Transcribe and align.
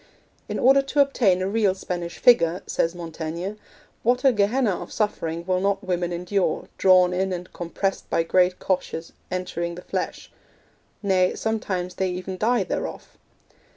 'In 0.49 0.57
order 0.57 0.81
to 0.81 0.99
obtain 0.99 1.43
a 1.43 1.47
real 1.47 1.75
Spanish 1.75 2.17
figure,' 2.17 2.63
says 2.65 2.95
Montaigne, 2.95 3.51
'what 4.01 4.25
a 4.25 4.31
Gehenna 4.31 4.81
of 4.81 4.91
suffering 4.91 5.45
will 5.45 5.59
not 5.61 5.83
women 5.83 6.11
endure, 6.11 6.69
drawn 6.79 7.13
in 7.13 7.31
and 7.31 7.53
compressed 7.53 8.09
by 8.09 8.23
great 8.23 8.57
coches 8.57 9.13
entering 9.29 9.75
the 9.75 9.83
flesh; 9.83 10.31
nay, 11.03 11.35
sometimes 11.35 11.93
they 11.93 12.09
even 12.09 12.39
die 12.39 12.63
thereof.' 12.63 13.15